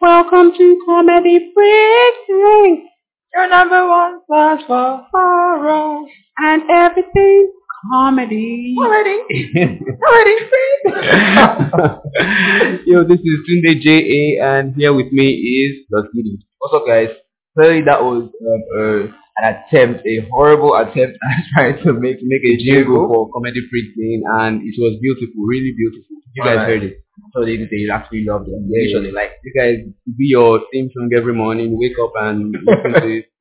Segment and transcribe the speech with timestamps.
[0.00, 2.82] Welcome to Comedy Freaking,
[3.34, 6.06] Your number one class for horror.
[6.38, 7.50] and everything
[7.90, 8.74] comedy.
[8.78, 9.24] Comedy.
[10.06, 10.92] Already free.
[12.86, 14.38] Yo, this is Tunde J.A.
[14.44, 16.38] and here with me is Los Giddy.
[16.58, 17.08] What's up, guys?
[17.56, 22.44] Clearly, that was um, uh, an attempt, a horrible attempt at trying to make make
[22.44, 23.08] a Jingle jingle.
[23.08, 26.16] for Comedy Freaking and it was beautiful, really beautiful.
[26.34, 26.68] You guys Alright.
[26.68, 27.02] heard it.
[27.34, 28.50] So they they actually love it.
[28.50, 28.98] Yeah, yeah.
[28.98, 29.32] actually like.
[29.44, 29.76] You guys
[30.18, 33.26] be your theme song every morning, wake up and listen to it.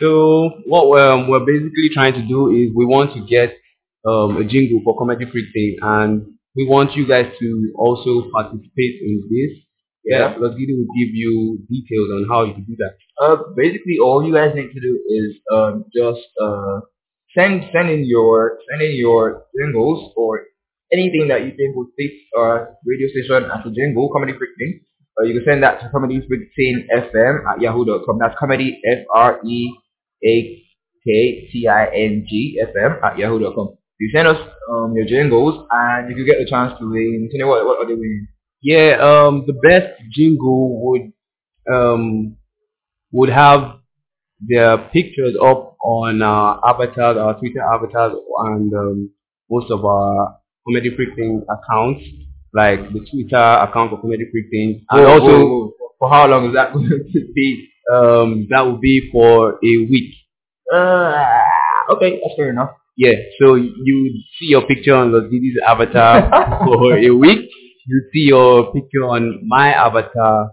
[0.00, 3.52] So what um, we're basically trying to do is we want to get
[4.08, 6.22] um, a jingle for Comedy Freaking and
[6.56, 9.58] we want you guys to also participate in this.
[10.04, 10.34] Yeah.
[10.38, 12.96] Los Giddy will give you details on how you can do that.
[13.22, 16.80] Uh, basically, all you guys need to do is um just uh
[17.36, 20.40] send send in your send in your jingles or
[20.92, 24.80] anything that you think would fit our radio station as a jingle, comedy freaking.
[25.18, 28.18] Uh, you can send that to comedy freaking fm at yahoo.com.
[28.18, 29.70] That's comedy f r e
[30.24, 30.64] a
[31.04, 33.76] k t i n g f m at yahoo.com.
[33.98, 34.38] You send us
[34.72, 37.28] um your jingles and you can get the chance to win.
[37.32, 37.64] You know what?
[37.66, 38.28] What are they winning?
[38.62, 41.12] Yeah, um, the best jingle would
[41.72, 42.36] um,
[43.12, 43.80] would have
[44.40, 49.10] their pictures up on our avatars, our Twitter avatars, and um,
[49.50, 50.39] most of our
[50.70, 52.04] Comedy Freaking accounts,
[52.54, 55.72] like the Twitter account for Comedy Freaking, and Whoa, also whoa, whoa.
[55.98, 57.66] for how long is that going to be?
[57.92, 60.14] um, that will be for a week.
[60.72, 61.24] Uh,
[61.90, 62.70] okay, that's fair enough.
[62.96, 66.30] Yeah, so you see your picture on the Giddy's avatar
[66.64, 67.48] for a week.
[67.86, 70.52] You see your picture on my avatar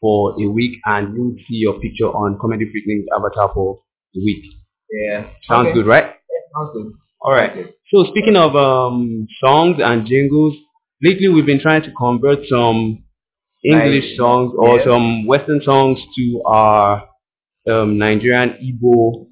[0.00, 3.80] for a week, and you see your picture on Comedy Freaking's avatar for
[4.14, 4.44] a week.
[4.90, 5.26] Yeah.
[5.48, 5.74] Sounds Okay.
[5.74, 6.04] good, right?
[6.04, 6.92] Yeah, sounds good.
[7.24, 7.52] All right.
[7.92, 10.54] So speaking of um, songs and jingles,
[11.02, 13.04] lately we've been trying to convert some
[13.64, 14.16] English Nice.
[14.16, 14.84] songs or Yeah.
[14.86, 17.04] some Western songs to our
[17.70, 19.26] um, Nigerian Igbo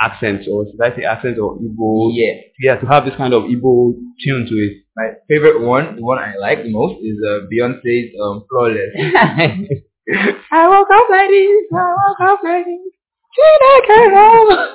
[0.00, 2.10] accents, or should I say accents or Igbo?
[2.14, 2.34] Yeah.
[2.60, 3.94] Yeah, to have this kind of Igbo
[4.24, 4.82] tune to it.
[4.96, 8.90] My favorite one, the one I like the most, is uh, Beyonce's um, Flawless.
[10.50, 12.92] I woke up like this, I woke up like this.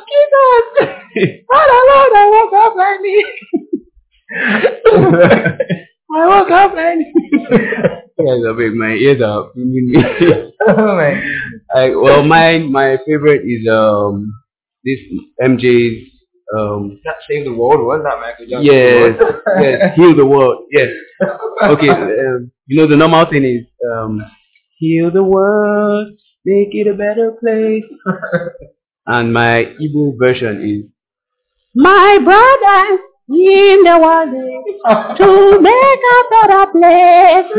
[0.03, 0.82] Jesus.
[1.51, 3.27] Father Lord, I woke up like this.
[6.15, 7.13] I woke up like this.
[8.19, 9.97] Yes, a bit, my ears are ringing me.
[10.67, 11.89] oh my.
[11.95, 14.31] Well, mine, my favorite is um
[14.83, 14.99] this
[15.41, 16.09] MJ's
[16.57, 19.63] um That Save the World one, that Michael Jackson yes one.
[19.63, 20.89] yes heal the world yes
[21.63, 24.21] okay um, you know the normal thing is um
[24.77, 26.07] heal the world
[26.45, 27.83] make it a better place
[29.07, 30.91] and my Igbo version is
[31.75, 34.29] My brother in the world
[35.17, 37.49] to make a better place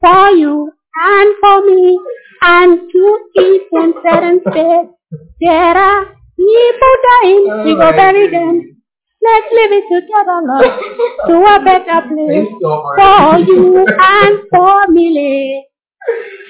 [0.00, 0.70] for you
[1.02, 1.98] and for me
[2.42, 4.90] and to eat and set and space.
[5.40, 6.04] There are
[6.36, 8.76] people dying, we go bury them.
[9.22, 10.64] Let's live it together, Lord,
[11.26, 15.64] to a better place so for you and for me.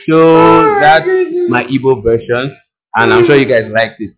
[0.08, 1.06] so that's
[1.48, 2.56] my Igbo version
[2.96, 4.14] and I'm sure you guys liked it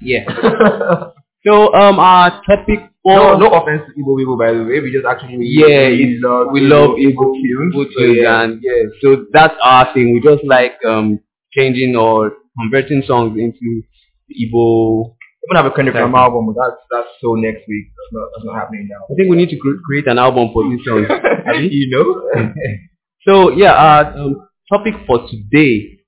[0.00, 0.24] yeah
[1.46, 4.80] so um our topic for no, no offense to Igbo people, by the way.
[4.80, 7.74] We just actually Yeah, we love we love Igbo tunes.
[7.74, 8.42] Igbo So, yeah.
[8.42, 10.12] and yeah, so that's our thing.
[10.14, 11.20] We just like um
[11.52, 13.82] changing or converting songs into
[14.30, 15.14] Igbo.
[15.14, 17.86] We're gonna have a Kendrick Lamar album, but that's that's so next week.
[17.96, 19.06] That's not that's not happening now.
[19.10, 21.06] I think we need to cre- create an album for these songs.
[21.70, 22.06] you know?
[23.26, 26.00] so yeah, our um, topic for today,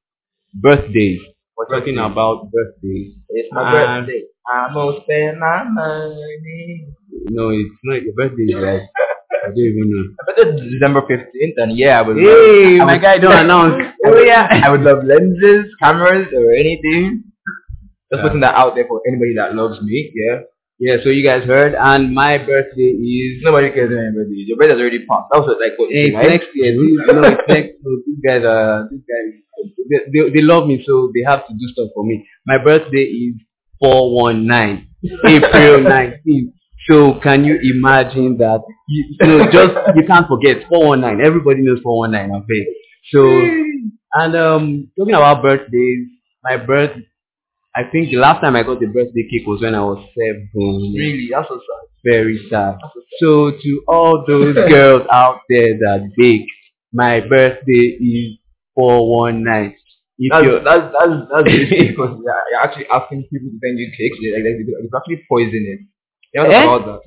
[0.52, 1.20] birthdays.
[1.56, 3.14] We're talking about birthdays.
[3.30, 4.22] it's my Uh, birthday.
[4.50, 6.88] I'm gonna spend my money.
[7.30, 8.82] No, it's not your birthday, right?
[9.44, 10.04] I don't even know.
[10.26, 13.36] But it's December 15th, and yeah, I would Hey, love, I my would- guy don't
[13.44, 13.82] announce.
[14.06, 17.24] Oh yeah, I would love lenses, cameras, or anything.
[18.12, 18.22] Just Yeah.
[18.22, 20.10] putting that out there for anybody that loves me.
[20.14, 20.40] Yeah,
[20.80, 24.42] Yeah, so you guys heard, and my birthday is nobody cares about your birthday.
[24.50, 25.28] Your birthday's already passed.
[25.30, 26.72] That was like what Hey, you it's said, next year.
[26.72, 27.70] These, you know, it's next.
[27.84, 29.28] So these guys are these guys.
[29.90, 32.26] They, they, they love me, so they have to do stuff for me.
[32.46, 33.34] My birthday is
[33.80, 34.88] four one nine,
[35.26, 36.54] April nineteenth.
[36.88, 38.60] So can you imagine that?
[38.88, 41.20] You, you know, just you can't forget four one nine.
[41.24, 42.30] Everybody knows four one nine.
[42.32, 42.66] Okay.
[43.12, 43.20] So
[44.14, 46.06] and um, talking about birthdays,
[46.42, 46.96] my birth.
[47.76, 50.50] I think the last time I got a birthday cake was when I was seven.
[50.54, 51.88] Really, that's so sad.
[52.04, 52.78] Very sad.
[53.20, 56.46] So to all those girls out there that bake,
[56.92, 58.38] my birthday is
[58.74, 59.76] 419.
[60.20, 61.48] If That's, you're, that's, that's, that's
[61.96, 64.20] because you're, actually asking people to send you cakes.
[64.20, 65.80] Like, they, they actually poison it.
[66.36, 66.62] You know Eh?
[66.62, 67.00] about that.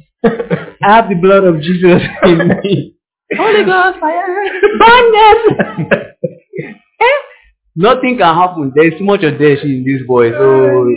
[0.82, 2.98] I have the blood of Jesus in me.
[3.38, 4.50] Holy Ghost fire.
[4.82, 5.38] Burn them.
[7.06, 7.18] eh?
[7.76, 8.74] Nothing can happen.
[8.76, 10.32] There's too much of death in this boy.
[10.34, 10.90] So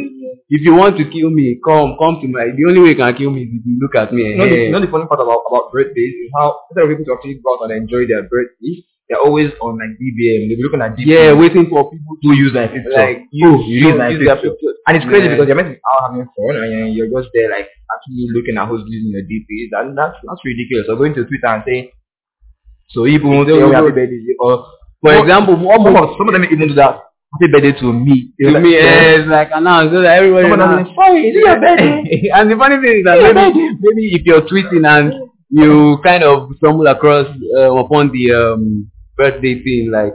[0.49, 2.49] if you want to kill me, come, come to my.
[2.57, 4.25] The only way you can kill me is if you look at me.
[4.25, 6.85] You know, the, eh, you know the funny part about, about birthdays is how instead
[6.85, 10.49] of people to actually go out and enjoy their birthdays, they're always on like BBM.
[10.51, 11.07] They'll be looking at BBM.
[11.07, 12.91] yeah, waiting for people to use my picture.
[12.91, 14.73] like you, you use use their picture.
[14.87, 15.35] And it's crazy Yeah.
[15.39, 18.59] because you're meant to be out having fun and you're, just there like actually looking
[18.59, 19.71] at who's using your DPs.
[19.79, 20.87] And that's that's ridiculous.
[20.91, 21.91] Or going to Twitter and saying,
[22.91, 24.23] so people won't say, oh, happy birthday.
[24.39, 24.67] Or
[25.03, 27.03] For Well, example, one some of, some of them even do that.
[27.35, 28.33] Happy birthday to me.
[28.43, 30.45] to me, eh, it's like announce so that everybody.
[30.51, 30.87] Some of them knows.
[30.87, 32.31] say, sorry, is your birthday?
[32.35, 35.13] and the funny thing is that maybe, maybe if you're tweeting and
[35.51, 37.27] you kind of stumble across
[37.59, 40.15] uh, upon the um, birthday thing, like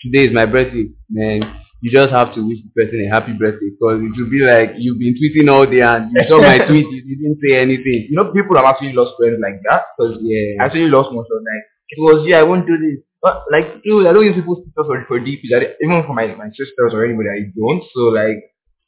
[0.00, 1.42] today is my birthday, man,
[1.80, 4.74] you just have to wish the person a happy birthday because it will be like
[4.78, 8.08] you've been tweeting all day and you saw my tweet, you didn't say anything.
[8.10, 10.64] You know, people have actually lost friends like that because I Yeah.
[10.64, 12.98] actually lost most of like, it was, yeah, I won't do this.
[13.22, 15.50] But like, dude, I don't use people's pictures for, for DPs.
[15.54, 17.82] I, even for my, my sisters or anybody, I don't.
[17.94, 18.38] So like,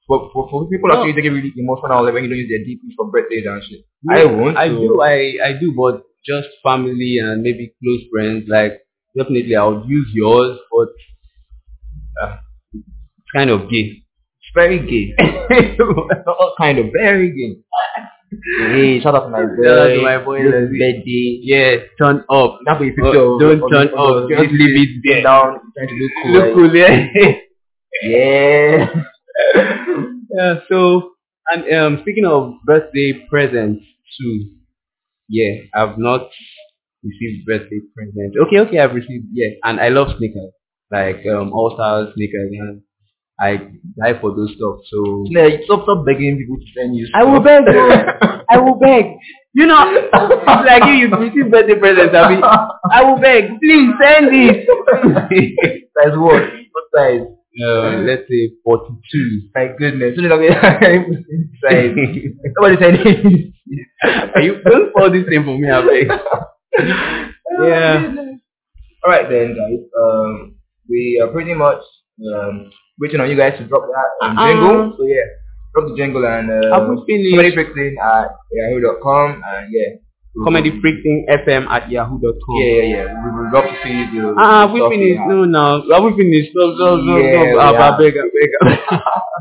[0.07, 0.99] for, for, for people No.
[0.99, 3.81] actually take it really emotional when you don't use their DPs for birthdays and shit.
[4.11, 4.57] I won't.
[4.57, 8.81] I so- do, I, I do, but just family and maybe close friends, like
[9.17, 10.89] definitely I would use yours, but
[12.23, 12.37] uh,
[12.75, 14.03] it's kind of gay.
[14.41, 15.15] It's very gay.
[16.27, 17.61] All kind of very gay.
[18.59, 19.65] Hey, shout out to my boy.
[19.65, 21.41] Shout out to my boy, birthday.
[21.43, 22.61] Yeah, turn up.
[22.79, 25.23] Be picture Oh, don't of- turn of- up, of- just leave it there.
[25.23, 26.33] down, to look cool.
[26.33, 27.07] Look cool, yeah.
[28.03, 28.87] Yeah.
[30.33, 31.11] yeah, so,
[31.51, 33.85] and um, speaking of birthday presents
[34.19, 34.51] too,
[35.29, 36.29] yeah, I've not
[37.03, 38.35] received birthday present.
[38.47, 40.53] Okay, okay, I've received, yeah, and I love sneakers,
[40.91, 42.83] like um, All Stars sneakers, and
[43.41, 43.57] I
[43.99, 44.77] die for those stuff.
[44.91, 47.09] So Yeah, stop, stop begging people to send you.
[47.15, 47.65] I will beg.
[48.51, 49.05] I will beg.
[49.55, 53.59] You know, it's like you, you receive birthday presents, I mean, I will beg.
[53.61, 54.67] Please send it.
[55.99, 56.43] Size what?
[56.73, 57.27] What size?
[57.65, 59.51] uh, let's say 42.
[59.55, 60.15] My goodness.
[60.17, 60.63] Soon as I get
[61.63, 61.97] size.
[62.57, 63.53] Nobody said it.
[64.35, 66.09] Are you don't spoil this thing for me, I beg.
[67.61, 68.15] Yeah.
[69.05, 69.83] All right then, guys.
[70.01, 70.55] Um,
[70.89, 71.83] we are pretty much
[72.25, 74.47] um waiting on you guys to drop that um, Uh-uh.
[74.47, 74.95] jingle.
[74.97, 75.27] So yeah,
[75.75, 76.49] drop the jingle and
[77.07, 77.33] finished?
[77.35, 79.99] comedy fixing at yahoo.com and yeah.
[80.45, 82.55] Comedy freaking FM at yahoo.com.
[82.63, 83.05] Yeah, yeah, yeah.
[83.19, 84.35] We would love to see you.
[84.39, 85.21] Ah, uh, we finished.
[85.27, 85.83] No, no.
[85.91, 86.53] Have we finished?
[86.55, 87.75] No, no, no, Yeah, stop.
[87.75, 87.91] we Ah.
[87.91, 88.51] I beg, I beg.